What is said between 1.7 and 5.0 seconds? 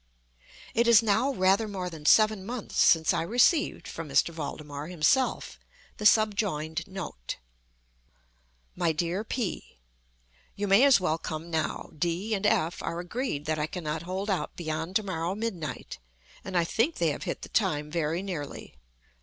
than seven months since I received, from M. Valdemar